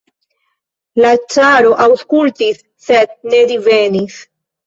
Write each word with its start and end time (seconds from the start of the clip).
La 1.05 1.09
caro 1.33 1.75
aŭskultis, 1.85 2.63
sed 2.87 3.13
ne 3.35 3.45
divenis. 3.53 4.19